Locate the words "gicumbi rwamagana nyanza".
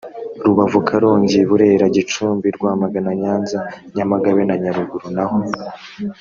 1.95-3.59